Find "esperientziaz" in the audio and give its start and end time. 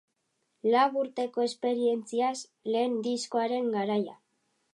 1.49-2.33